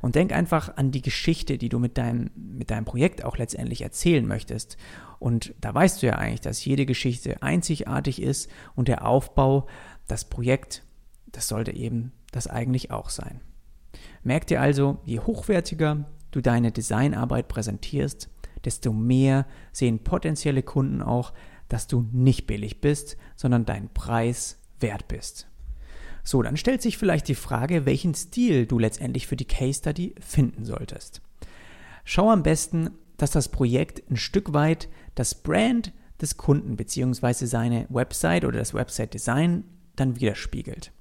Und 0.00 0.14
denk 0.14 0.32
einfach 0.32 0.76
an 0.76 0.90
die 0.90 1.02
Geschichte, 1.02 1.58
die 1.58 1.68
du 1.68 1.78
mit 1.78 1.98
deinem, 1.98 2.30
mit 2.34 2.70
deinem 2.70 2.84
Projekt 2.84 3.24
auch 3.24 3.36
letztendlich 3.36 3.82
erzählen 3.82 4.26
möchtest. 4.26 4.78
Und 5.18 5.54
da 5.60 5.74
weißt 5.74 6.02
du 6.02 6.06
ja 6.06 6.14
eigentlich, 6.14 6.40
dass 6.40 6.64
jede 6.64 6.86
Geschichte 6.86 7.42
einzigartig 7.42 8.22
ist 8.22 8.50
und 8.74 8.88
der 8.88 9.06
Aufbau, 9.06 9.66
das 10.06 10.24
Projekt, 10.24 10.82
das 11.32 11.48
sollte 11.48 11.72
eben 11.72 12.12
das 12.32 12.46
eigentlich 12.46 12.90
auch 12.90 13.10
sein. 13.10 13.40
Merk 14.22 14.46
dir 14.46 14.60
also, 14.60 14.98
je 15.04 15.20
hochwertiger 15.20 16.08
du 16.30 16.40
deine 16.40 16.72
Designarbeit 16.72 17.48
präsentierst, 17.48 18.30
desto 18.64 18.92
mehr 18.92 19.46
sehen 19.72 20.04
potenzielle 20.04 20.62
Kunden 20.62 21.02
auch, 21.02 21.32
dass 21.68 21.86
du 21.86 22.06
nicht 22.12 22.46
billig 22.46 22.80
bist, 22.80 23.16
sondern 23.36 23.64
deinen 23.64 23.88
Preis 23.92 24.58
wert 24.80 25.08
bist. 25.08 25.49
So, 26.22 26.42
dann 26.42 26.56
stellt 26.56 26.82
sich 26.82 26.98
vielleicht 26.98 27.28
die 27.28 27.34
Frage, 27.34 27.86
welchen 27.86 28.14
Stil 28.14 28.66
du 28.66 28.78
letztendlich 28.78 29.26
für 29.26 29.36
die 29.36 29.46
Case 29.46 29.78
Study 29.78 30.14
finden 30.20 30.64
solltest. 30.64 31.22
Schau 32.04 32.30
am 32.30 32.42
besten, 32.42 32.90
dass 33.16 33.30
das 33.30 33.48
Projekt 33.48 34.02
ein 34.10 34.16
Stück 34.16 34.52
weit 34.52 34.88
das 35.14 35.34
Brand 35.34 35.92
des 36.20 36.36
Kunden 36.36 36.76
bzw. 36.76 37.46
seine 37.46 37.86
Website 37.88 38.44
oder 38.44 38.58
das 38.58 38.74
Website 38.74 39.14
Design 39.14 39.64
dann 39.96 40.16
widerspiegelt. 40.16 40.92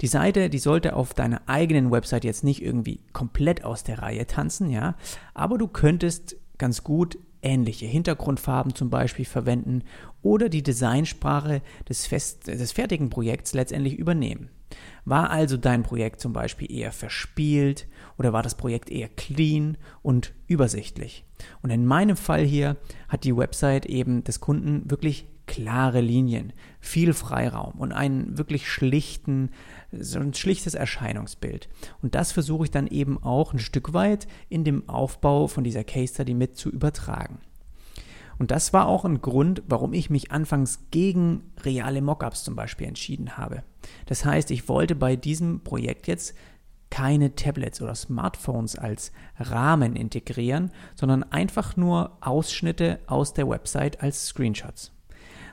Die 0.00 0.06
Seite, 0.06 0.50
die 0.50 0.58
sollte 0.58 0.96
auf 0.96 1.14
deiner 1.14 1.42
eigenen 1.46 1.90
Website 1.90 2.24
jetzt 2.24 2.44
nicht 2.44 2.62
irgendwie 2.62 3.00
komplett 3.12 3.64
aus 3.64 3.84
der 3.84 4.00
Reihe 4.00 4.26
tanzen, 4.26 4.70
ja, 4.70 4.96
aber 5.34 5.58
du 5.58 5.68
könntest 5.68 6.36
ganz 6.58 6.82
gut 6.82 7.18
ähnliche 7.42 7.86
Hintergrundfarben 7.86 8.74
zum 8.74 8.90
Beispiel 8.90 9.24
verwenden 9.24 9.82
oder 10.22 10.48
die 10.48 10.62
Designsprache 10.62 11.60
des, 11.88 12.06
fest, 12.06 12.46
des 12.46 12.72
fertigen 12.72 13.10
Projekts 13.10 13.52
letztendlich 13.52 13.98
übernehmen. 13.98 14.48
War 15.04 15.30
also 15.30 15.56
dein 15.56 15.82
Projekt 15.82 16.20
zum 16.20 16.32
Beispiel 16.32 16.70
eher 16.70 16.92
verspielt 16.92 17.88
oder 18.18 18.32
war 18.32 18.42
das 18.42 18.56
Projekt 18.56 18.90
eher 18.90 19.08
clean 19.08 19.76
und 20.02 20.32
übersichtlich? 20.46 21.24
Und 21.62 21.70
in 21.70 21.86
meinem 21.86 22.16
Fall 22.16 22.44
hier 22.44 22.76
hat 23.08 23.24
die 23.24 23.36
Website 23.36 23.86
eben 23.86 24.24
des 24.24 24.40
Kunden 24.40 24.90
wirklich 24.90 25.26
klare 25.46 26.00
Linien, 26.00 26.52
viel 26.80 27.12
Freiraum 27.12 27.72
und 27.78 27.92
einen 27.92 28.38
wirklich 28.38 28.68
schlichten, 28.68 29.50
so 29.90 30.20
ein 30.20 30.34
schlichtes 30.34 30.74
Erscheinungsbild. 30.74 31.68
Und 32.00 32.14
das 32.14 32.32
versuche 32.32 32.64
ich 32.64 32.70
dann 32.70 32.86
eben 32.86 33.22
auch 33.22 33.52
ein 33.52 33.58
Stück 33.58 33.92
weit 33.92 34.26
in 34.48 34.64
dem 34.64 34.88
Aufbau 34.88 35.48
von 35.48 35.64
dieser 35.64 35.84
Case 35.84 36.14
Study 36.14 36.34
mit 36.34 36.56
zu 36.56 36.70
übertragen. 36.70 37.40
Und 38.42 38.50
das 38.50 38.72
war 38.72 38.88
auch 38.88 39.04
ein 39.04 39.22
Grund, 39.22 39.62
warum 39.68 39.92
ich 39.92 40.10
mich 40.10 40.32
anfangs 40.32 40.80
gegen 40.90 41.52
reale 41.62 42.02
Mockups 42.02 42.42
zum 42.42 42.56
Beispiel 42.56 42.88
entschieden 42.88 43.36
habe. 43.36 43.62
Das 44.06 44.24
heißt, 44.24 44.50
ich 44.50 44.68
wollte 44.68 44.96
bei 44.96 45.14
diesem 45.14 45.60
Projekt 45.60 46.08
jetzt 46.08 46.34
keine 46.90 47.36
Tablets 47.36 47.80
oder 47.80 47.94
Smartphones 47.94 48.74
als 48.74 49.12
Rahmen 49.38 49.94
integrieren, 49.94 50.72
sondern 50.96 51.22
einfach 51.22 51.76
nur 51.76 52.18
Ausschnitte 52.20 52.98
aus 53.06 53.32
der 53.32 53.48
Website 53.48 54.02
als 54.02 54.26
Screenshots. 54.26 54.90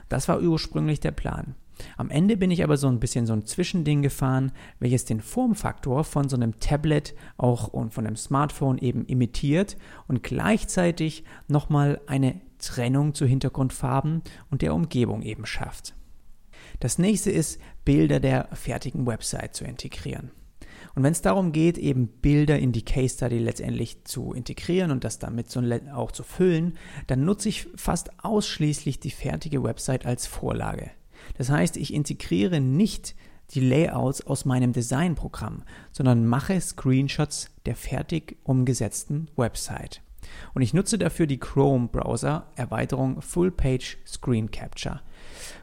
Das 0.08 0.26
war 0.26 0.42
ursprünglich 0.42 0.98
der 0.98 1.12
Plan. 1.12 1.54
Am 1.96 2.10
Ende 2.10 2.36
bin 2.36 2.50
ich 2.50 2.64
aber 2.64 2.76
so 2.76 2.88
ein 2.88 2.98
bisschen 2.98 3.24
so 3.24 3.34
ein 3.34 3.46
Zwischending 3.46 4.02
gefahren, 4.02 4.50
welches 4.80 5.04
den 5.04 5.20
Formfaktor 5.20 6.02
von 6.02 6.28
so 6.28 6.34
einem 6.34 6.58
Tablet 6.58 7.14
auch 7.36 7.68
und 7.68 7.94
von 7.94 8.04
einem 8.04 8.16
Smartphone 8.16 8.78
eben 8.78 9.06
imitiert 9.06 9.76
und 10.08 10.24
gleichzeitig 10.24 11.22
nochmal 11.46 12.00
eine 12.08 12.40
Trennung 12.60 13.14
zu 13.14 13.26
Hintergrundfarben 13.26 14.22
und 14.50 14.62
der 14.62 14.74
Umgebung 14.74 15.22
eben 15.22 15.46
schafft. 15.46 15.94
Das 16.78 16.98
nächste 16.98 17.30
ist, 17.30 17.60
Bilder 17.84 18.20
der 18.20 18.48
fertigen 18.52 19.06
Website 19.06 19.54
zu 19.54 19.64
integrieren. 19.64 20.30
Und 20.94 21.02
wenn 21.02 21.12
es 21.12 21.22
darum 21.22 21.52
geht, 21.52 21.78
eben 21.78 22.08
Bilder 22.08 22.58
in 22.58 22.72
die 22.72 22.84
Case 22.84 23.14
Study 23.14 23.38
letztendlich 23.38 24.04
zu 24.04 24.32
integrieren 24.32 24.90
und 24.90 25.04
das 25.04 25.18
damit 25.18 25.50
so 25.50 25.60
auch 25.94 26.12
zu 26.12 26.22
füllen, 26.22 26.76
dann 27.06 27.24
nutze 27.24 27.48
ich 27.48 27.68
fast 27.76 28.10
ausschließlich 28.24 28.98
die 28.98 29.10
fertige 29.10 29.62
Website 29.62 30.06
als 30.06 30.26
Vorlage. 30.26 30.90
Das 31.36 31.50
heißt, 31.50 31.76
ich 31.76 31.92
integriere 31.92 32.60
nicht 32.60 33.14
die 33.50 33.60
Layouts 33.60 34.26
aus 34.26 34.44
meinem 34.44 34.72
Designprogramm, 34.72 35.64
sondern 35.92 36.26
mache 36.26 36.60
Screenshots 36.60 37.50
der 37.66 37.76
fertig 37.76 38.38
umgesetzten 38.44 39.28
Website. 39.36 40.02
Und 40.54 40.62
ich 40.62 40.74
nutze 40.74 40.98
dafür 40.98 41.26
die 41.26 41.38
Chrome-Browser-Erweiterung 41.38 43.22
Full 43.22 43.50
Page 43.50 43.98
Screen 44.06 44.50
Capture. 44.50 45.00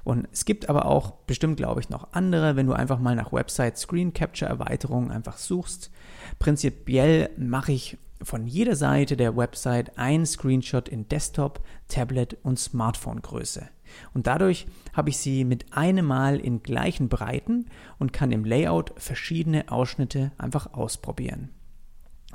Und 0.03 0.27
es 0.31 0.45
gibt 0.45 0.69
aber 0.69 0.86
auch 0.86 1.12
bestimmt, 1.27 1.57
glaube 1.57 1.81
ich, 1.81 1.89
noch 1.89 2.13
andere, 2.13 2.55
wenn 2.55 2.67
du 2.67 2.74
einfach 2.74 3.00
mal 3.00 3.15
nach 3.15 3.33
Website 3.33 3.77
Screen 3.77 4.13
Capture 4.13 4.50
Erweiterungen 4.50 5.12
einfach 5.12 5.38
suchst. 5.38 5.91
Prinzipiell 6.39 7.29
mache 7.38 7.71
ich 7.71 7.97
von 8.21 8.47
jeder 8.47 8.75
Seite 8.75 9.15
der 9.15 9.38
Website 9.38 9.97
einen 9.97 10.25
Screenshot 10.25 10.89
in 10.89 11.07
Desktop, 11.07 11.62
Tablet 11.88 12.38
und 12.43 12.57
Smartphone 12.57 13.21
Größe. 13.21 13.69
Und 14.13 14.27
dadurch 14.27 14.67
habe 14.93 15.09
ich 15.09 15.17
sie 15.17 15.45
mit 15.45 15.74
einem 15.74 16.05
Mal 16.05 16.39
in 16.39 16.63
gleichen 16.63 17.09
Breiten 17.09 17.67
und 18.00 18.13
kann 18.13 18.31
im 18.31 18.43
Layout 18.43 18.93
verschiedene 18.97 19.71
Ausschnitte 19.71 20.31
einfach 20.38 20.74
ausprobieren. 20.74 21.50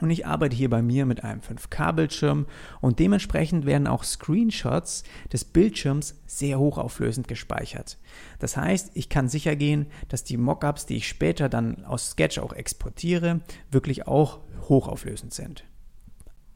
Und 0.02 0.11
ich 0.11 0.26
arbeite 0.26 0.56
hier 0.56 0.68
bei 0.68 0.82
mir 0.82 1.06
mit 1.06 1.23
einem 1.23 1.42
5K-Bildschirm 1.42 2.47
und 2.80 2.99
dementsprechend 2.99 3.66
werden 3.66 3.87
auch 3.87 4.02
Screenshots 4.02 5.04
des 5.32 5.44
Bildschirms 5.44 6.16
sehr 6.26 6.59
hochauflösend 6.59 7.28
gespeichert. 7.28 7.99
Das 8.40 8.56
heißt, 8.56 8.90
ich 8.94 9.09
kann 9.09 9.28
sicher 9.28 9.54
gehen, 9.54 9.87
dass 10.09 10.25
die 10.25 10.38
Mockups, 10.38 10.87
die 10.87 10.97
ich 10.97 11.06
später 11.06 11.49
dann 11.49 11.85
aus 11.85 12.11
Sketch 12.11 12.40
auch 12.40 12.52
exportiere, 12.52 13.42
wirklich 13.71 14.09
auch 14.09 14.40
hochauflösend 14.68 15.32
sind. 15.32 15.62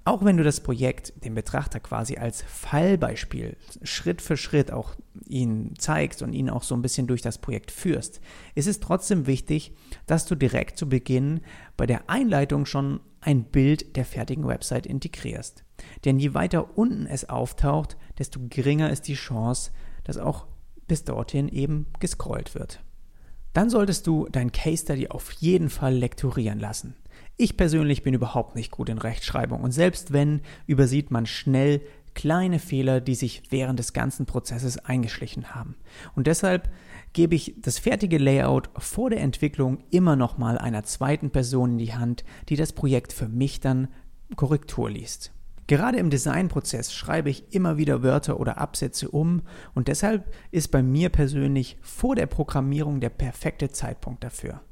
Auch 0.06 0.24
wenn 0.24 0.36
du 0.36 0.44
das 0.44 0.60
Projekt 0.60 1.12
dem 1.24 1.34
Betrachter 1.34 1.80
quasi 1.80 2.16
als 2.16 2.40
Fallbeispiel 2.42 3.56
Schritt 3.82 4.22
für 4.22 4.36
Schritt 4.36 4.70
auch 4.70 4.94
ihn 5.26 5.74
zeigst 5.78 6.22
und 6.22 6.32
ihn 6.32 6.48
auch 6.48 6.62
so 6.62 6.76
ein 6.76 6.82
bisschen 6.82 7.08
durch 7.08 7.22
das 7.22 7.38
Projekt 7.38 7.72
führst, 7.72 8.20
ist 8.54 8.68
es 8.68 8.78
trotzdem 8.78 9.26
wichtig, 9.26 9.72
dass 10.06 10.24
du 10.24 10.36
direkt 10.36 10.78
zu 10.78 10.88
Beginn 10.88 11.40
bei 11.76 11.86
der 11.86 12.08
Einleitung 12.08 12.66
schon 12.66 13.00
ein 13.20 13.42
Bild 13.42 13.96
der 13.96 14.04
fertigen 14.04 14.46
Website 14.46 14.86
integrierst. 14.86 15.64
Denn 16.04 16.20
je 16.20 16.34
weiter 16.34 16.78
unten 16.78 17.06
es 17.06 17.28
auftaucht, 17.28 17.96
desto 18.20 18.38
geringer 18.48 18.90
ist 18.90 19.08
die 19.08 19.14
Chance, 19.14 19.72
dass 20.04 20.18
auch 20.18 20.46
bis 20.86 21.02
dorthin 21.02 21.48
eben 21.48 21.88
gescrollt 21.98 22.54
wird. 22.54 22.80
Dann 23.54 23.70
solltest 23.70 24.06
du 24.06 24.28
dein 24.30 24.52
Case 24.52 24.84
Study 24.84 25.08
auf 25.08 25.32
jeden 25.32 25.68
Fall 25.68 25.94
lektorieren 25.96 26.60
lassen. 26.60 26.94
Ich 27.36 27.56
persönlich 27.56 28.02
bin 28.02 28.14
überhaupt 28.14 28.54
nicht 28.54 28.70
gut 28.70 28.88
in 28.88 28.98
Rechtschreibung 28.98 29.62
und 29.62 29.72
selbst 29.72 30.12
wenn, 30.12 30.40
übersieht 30.66 31.10
man 31.10 31.26
schnell 31.26 31.82
kleine 32.14 32.58
Fehler, 32.58 33.00
die 33.00 33.14
sich 33.14 33.42
während 33.50 33.78
des 33.78 33.92
ganzen 33.92 34.24
Prozesses 34.26 34.78
eingeschlichen 34.78 35.54
haben. 35.54 35.76
Und 36.14 36.26
deshalb 36.26 36.70
gebe 37.12 37.34
ich 37.34 37.54
das 37.58 37.78
fertige 37.78 38.18
Layout 38.18 38.70
vor 38.78 39.10
der 39.10 39.20
Entwicklung 39.20 39.84
immer 39.90 40.16
noch 40.16 40.38
mal 40.38 40.58
einer 40.58 40.82
zweiten 40.82 41.30
Person 41.30 41.72
in 41.72 41.78
die 41.78 41.94
Hand, 41.94 42.24
die 42.48 42.56
das 42.56 42.72
Projekt 42.72 43.12
für 43.12 43.28
mich 43.28 43.60
dann 43.60 43.88
Korrektur 44.34 44.90
liest. 44.90 45.32
Gerade 45.66 45.98
im 45.98 46.10
Designprozess 46.10 46.92
schreibe 46.92 47.28
ich 47.28 47.52
immer 47.52 47.76
wieder 47.76 48.02
Wörter 48.02 48.38
oder 48.38 48.58
Absätze 48.58 49.10
um 49.10 49.42
und 49.74 49.88
deshalb 49.88 50.32
ist 50.52 50.68
bei 50.68 50.82
mir 50.82 51.10
persönlich 51.10 51.76
vor 51.82 52.14
der 52.14 52.26
Programmierung 52.26 53.00
der 53.00 53.10
perfekte 53.10 53.70
Zeitpunkt 53.70 54.22
dafür. 54.24 54.62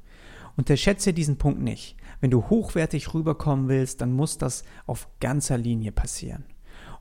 Unterschätze 0.57 1.13
diesen 1.13 1.37
Punkt 1.37 1.61
nicht. 1.61 1.97
Wenn 2.25 2.31
du 2.31 2.49
hochwertig 2.49 3.13
rüberkommen 3.13 3.69
willst, 3.69 4.01
dann 4.01 4.15
muss 4.15 4.39
das 4.39 4.65
auf 4.87 5.09
ganzer 5.21 5.59
Linie 5.59 5.93
passieren. 5.93 6.47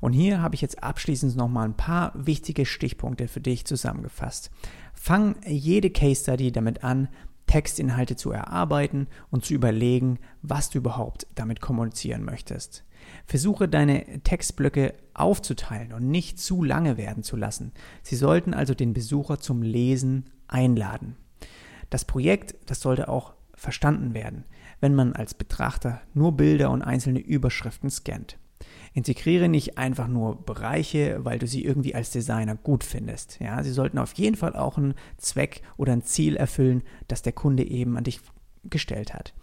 Und 0.02 0.12
hier 0.12 0.42
habe 0.42 0.54
ich 0.56 0.60
jetzt 0.60 0.84
abschließend 0.84 1.38
nochmal 1.38 1.64
ein 1.64 1.78
paar 1.78 2.12
wichtige 2.14 2.66
Stichpunkte 2.66 3.30
für 3.30 3.40
dich 3.40 3.64
zusammengefasst. 3.64 4.52
Fang 4.94 5.38
jede 5.48 5.92
Case 5.92 6.24
Study 6.24 6.52
damit 6.52 6.84
an, 6.84 7.08
Textinhalte 7.48 8.18
zu 8.18 8.32
erarbeiten 8.32 9.08
und 9.32 9.46
zu 9.46 9.54
überlegen, 9.54 10.20
was 10.42 10.72
du 10.72 10.80
überhaupt 10.80 11.26
damit 11.36 11.62
kommunizieren 11.62 12.26
möchtest. 12.26 12.84
Versuche 13.26 13.70
deine 13.70 14.04
Textblöcke 14.24 14.94
aufzuteilen 15.14 15.94
und 15.94 16.12
nicht 16.12 16.38
zu 16.38 16.66
lange 16.66 16.98
werden 16.98 17.24
zu 17.24 17.38
lassen. 17.38 17.72
Sie 18.02 18.18
sollten 18.18 18.54
also 18.54 18.74
den 18.74 18.92
Besucher 18.92 19.40
zum 19.40 19.62
Lesen 19.62 20.26
einladen. 20.50 21.16
Das 21.90 22.04
Projekt, 22.04 22.56
das 22.66 22.82
sollte 22.82 23.08
auch 23.08 23.36
verstanden 23.56 24.14
werden, 24.14 24.44
wenn 24.84 24.96
man 24.96 25.14
als 25.14 25.34
Betrachter 25.34 26.02
nur 26.14 26.34
Bilder 26.34 26.70
und 26.70 26.82
einzelne 26.82 27.22
Überschriften 27.22 27.90
scannt. 27.90 28.38
Integriere 28.92 29.48
nicht 29.48 29.78
einfach 29.78 30.10
nur 30.10 30.46
Bereiche, 30.46 31.24
weil 31.24 31.40
du 31.40 31.48
sie 31.48 31.64
irgendwie 31.64 31.96
als 31.96 32.12
Designer 32.12 32.58
gut 32.58 32.84
findest. 32.84 33.40
Ja, 33.40 33.64
sie 33.64 33.72
sollten 33.72 33.98
auf 33.98 34.12
jeden 34.16 34.36
Fall 34.36 34.58
auch 34.58 34.78
einen 34.78 34.96
Zweck 35.18 35.62
oder 35.78 35.94
ein 35.94 36.04
Ziel 36.04 36.36
erfüllen, 36.36 36.84
das 37.08 37.22
der 37.22 37.32
Kunde 37.32 37.64
eben 37.64 37.96
an 37.96 38.04
dich 38.04 38.20
gestellt 38.66 39.14
hat. 39.14 39.34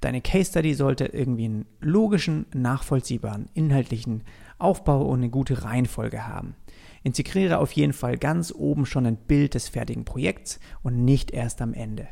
Deine 0.00 0.20
Case 0.22 0.50
Study 0.50 0.74
sollte 0.74 1.06
irgendwie 1.06 1.44
einen 1.44 1.66
logischen, 1.78 2.46
nachvollziehbaren, 2.52 3.48
inhaltlichen 3.54 4.24
Aufbau 4.58 5.06
und 5.06 5.20
eine 5.20 5.30
gute 5.30 5.62
Reihenfolge 5.62 6.26
haben. 6.26 6.56
Integriere 7.04 7.58
auf 7.58 7.70
jeden 7.72 7.92
Fall 7.92 8.18
ganz 8.18 8.52
oben 8.52 8.86
schon 8.86 9.06
ein 9.06 9.16
Bild 9.16 9.54
des 9.54 9.68
fertigen 9.68 10.04
Projekts 10.04 10.58
und 10.82 11.04
nicht 11.04 11.30
erst 11.30 11.62
am 11.62 11.74
Ende. 11.74 12.08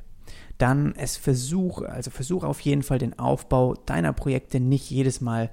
Dann 0.58 0.94
es 0.96 1.16
versuch, 1.16 1.82
also 1.82 2.10
versuche 2.10 2.46
auf 2.46 2.60
jeden 2.60 2.82
Fall 2.82 2.98
den 2.98 3.18
Aufbau 3.18 3.74
deiner 3.74 4.12
Projekte 4.12 4.60
nicht 4.60 4.90
jedes 4.90 5.20
Mal 5.20 5.50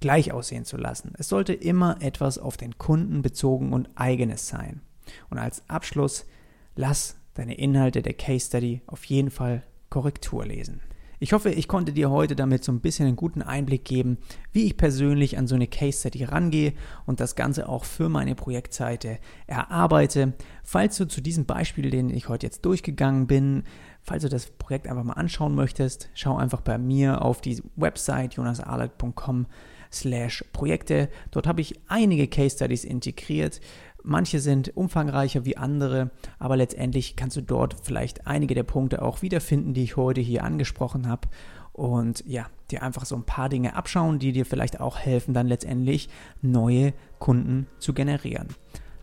gleich 0.00 0.32
aussehen 0.32 0.64
zu 0.64 0.76
lassen. 0.76 1.12
Es 1.18 1.28
sollte 1.28 1.52
immer 1.52 1.98
etwas 2.00 2.38
auf 2.38 2.56
den 2.56 2.78
Kunden 2.78 3.22
bezogen 3.22 3.72
und 3.72 3.88
eigenes 3.94 4.48
sein. 4.48 4.80
Und 5.28 5.38
als 5.38 5.62
Abschluss, 5.68 6.26
lass 6.74 7.16
deine 7.34 7.54
Inhalte 7.54 8.02
der 8.02 8.14
Case 8.14 8.46
Study 8.46 8.82
auf 8.86 9.04
jeden 9.04 9.30
Fall 9.30 9.62
Korrektur 9.90 10.46
lesen. 10.46 10.80
Ich 11.22 11.34
hoffe, 11.34 11.50
ich 11.50 11.68
konnte 11.68 11.92
dir 11.92 12.10
heute 12.10 12.34
damit 12.34 12.64
so 12.64 12.72
ein 12.72 12.80
bisschen 12.80 13.06
einen 13.06 13.14
guten 13.14 13.42
Einblick 13.42 13.84
geben, 13.84 14.16
wie 14.52 14.64
ich 14.64 14.78
persönlich 14.78 15.36
an 15.36 15.46
so 15.46 15.54
eine 15.54 15.66
Case 15.66 16.00
Study 16.00 16.24
rangehe 16.24 16.72
und 17.04 17.20
das 17.20 17.36
Ganze 17.36 17.68
auch 17.68 17.84
für 17.84 18.08
meine 18.08 18.34
Projektseite 18.34 19.18
erarbeite. 19.46 20.32
Falls 20.64 20.96
du 20.96 21.06
zu 21.06 21.20
diesem 21.20 21.44
Beispiel, 21.44 21.90
den 21.90 22.08
ich 22.08 22.30
heute 22.30 22.46
jetzt 22.46 22.64
durchgegangen 22.64 23.26
bin, 23.26 23.64
falls 24.00 24.22
du 24.22 24.30
das 24.30 24.46
Projekt 24.46 24.88
einfach 24.88 25.04
mal 25.04 25.12
anschauen 25.12 25.54
möchtest, 25.54 26.08
schau 26.14 26.38
einfach 26.38 26.62
bei 26.62 26.78
mir 26.78 27.20
auf 27.22 27.42
die 27.42 27.62
Website 27.76 28.32
jonasarlet.com 28.34 29.44
slash 29.92 30.42
Projekte. 30.54 31.10
Dort 31.32 31.46
habe 31.46 31.60
ich 31.60 31.78
einige 31.88 32.28
Case 32.28 32.56
Studies 32.56 32.84
integriert 32.84 33.60
Manche 34.02 34.40
sind 34.40 34.76
umfangreicher 34.76 35.44
wie 35.44 35.56
andere, 35.56 36.10
aber 36.38 36.56
letztendlich 36.56 37.16
kannst 37.16 37.36
du 37.36 37.42
dort 37.42 37.76
vielleicht 37.82 38.26
einige 38.26 38.54
der 38.54 38.62
Punkte 38.62 39.02
auch 39.02 39.22
wiederfinden, 39.22 39.74
die 39.74 39.84
ich 39.84 39.96
heute 39.96 40.20
hier 40.20 40.44
angesprochen 40.44 41.08
habe. 41.08 41.28
Und 41.72 42.24
ja, 42.26 42.46
dir 42.70 42.82
einfach 42.82 43.04
so 43.04 43.16
ein 43.16 43.24
paar 43.24 43.48
Dinge 43.48 43.76
abschauen, 43.76 44.18
die 44.18 44.32
dir 44.32 44.46
vielleicht 44.46 44.80
auch 44.80 44.98
helfen, 44.98 45.34
dann 45.34 45.46
letztendlich 45.46 46.08
neue 46.42 46.92
Kunden 47.18 47.66
zu 47.78 47.94
generieren. 47.94 48.48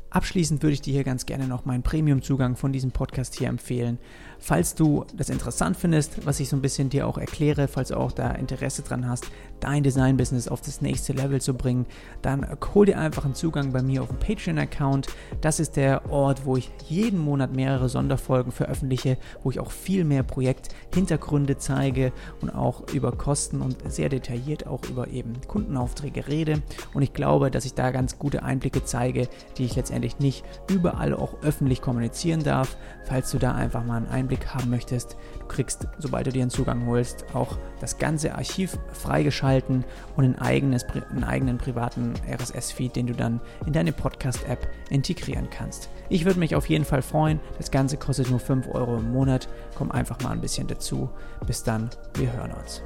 Abschließend 0.09 0.63
würde 0.63 0.73
ich 0.73 0.81
dir 0.81 0.93
hier 0.93 1.03
ganz 1.03 1.25
gerne 1.25 1.47
noch 1.47 1.65
meinen 1.65 1.83
Premium-Zugang 1.83 2.55
von 2.55 2.71
diesem 2.71 2.91
Podcast 2.91 3.35
hier 3.35 3.49
empfehlen. 3.49 3.99
Falls 4.39 4.75
du 4.75 5.05
das 5.15 5.29
interessant 5.29 5.77
findest, 5.77 6.25
was 6.25 6.39
ich 6.39 6.49
so 6.49 6.55
ein 6.55 6.61
bisschen 6.61 6.89
dir 6.89 7.07
auch 7.07 7.17
erkläre, 7.17 7.67
falls 7.67 7.89
du 7.89 7.97
auch 7.97 8.11
da 8.11 8.31
Interesse 8.31 8.81
dran 8.81 9.07
hast, 9.07 9.25
dein 9.59 9.83
Design-Business 9.83 10.47
auf 10.47 10.61
das 10.61 10.81
nächste 10.81 11.13
Level 11.13 11.41
zu 11.41 11.53
bringen, 11.53 11.85
dann 12.21 12.45
hol 12.73 12.85
dir 12.85 12.99
einfach 12.99 13.25
einen 13.25 13.35
Zugang 13.35 13.71
bei 13.71 13.81
mir 13.81 14.03
auf 14.03 14.09
dem 14.09 14.19
Patreon-Account. 14.19 15.07
Das 15.41 15.59
ist 15.59 15.75
der 15.75 16.09
Ort, 16.11 16.45
wo 16.45 16.57
ich 16.57 16.71
jeden 16.87 17.19
Monat 17.19 17.53
mehrere 17.53 17.89
Sonderfolgen 17.89 18.51
veröffentliche, 18.51 19.17
wo 19.43 19.51
ich 19.51 19.59
auch 19.59 19.71
viel 19.71 20.03
mehr 20.03 20.23
Projekthintergründe 20.23 21.57
zeige 21.57 22.11
und 22.41 22.51
auch 22.51 22.87
über 22.93 23.11
Kosten 23.11 23.61
und 23.61 23.77
sehr 23.91 24.09
detailliert 24.09 24.67
auch 24.67 24.83
über 24.89 25.07
eben 25.07 25.33
Kundenaufträge 25.47 26.27
rede. 26.27 26.61
Und 26.93 27.01
ich 27.01 27.13
glaube, 27.13 27.51
dass 27.51 27.65
ich 27.65 27.73
da 27.73 27.91
ganz 27.91 28.19
gute 28.19 28.43
Einblicke 28.43 28.83
zeige, 28.83 29.27
die 29.57 29.65
ich 29.65 29.75
letztendlich 29.75 30.19
nicht 30.19 30.43
überall 30.69 31.13
auch 31.13 31.41
öffentlich 31.41 31.81
kommunizieren 31.81 32.43
darf. 32.43 32.77
Falls 33.05 33.31
du 33.31 33.39
da 33.39 33.53
einfach 33.53 33.85
mal 33.85 33.97
einen 33.97 34.07
Einblick 34.27 34.53
haben 34.53 34.69
möchtest, 34.69 35.15
du 35.39 35.45
kriegst, 35.45 35.87
sobald 35.99 36.27
du 36.27 36.31
dir 36.31 36.41
einen 36.41 36.51
Zugang 36.51 36.85
holst, 36.85 37.25
auch 37.33 37.57
das 37.79 37.97
ganze 37.97 38.35
Archiv 38.35 38.77
freigeschalten 38.91 39.85
und 40.17 40.25
ein 40.25 40.37
eigenes, 40.37 40.83
einen 40.83 41.23
eigenen 41.23 41.57
privaten 41.57 42.13
RSS-Feed, 42.29 42.97
den 42.97 43.07
du 43.07 43.13
dann 43.13 43.39
in 43.65 43.71
deine 43.71 43.93
Podcast-App 43.93 44.67
integrieren 44.89 45.49
kannst. 45.49 45.89
Ich 46.09 46.25
würde 46.25 46.39
mich 46.39 46.55
auf 46.55 46.67
jeden 46.67 46.83
Fall 46.83 47.01
freuen. 47.01 47.39
Das 47.57 47.71
Ganze 47.71 47.95
kostet 47.95 48.29
nur 48.29 48.39
5 48.39 48.67
Euro 48.67 48.97
im 48.97 49.13
Monat. 49.13 49.47
Komm 49.75 49.91
einfach 49.91 50.19
mal 50.21 50.31
ein 50.31 50.41
bisschen 50.41 50.67
dazu. 50.67 51.09
Bis 51.45 51.63
dann, 51.63 51.89
wir 52.15 52.33
hören 52.33 52.51
uns. 52.51 52.81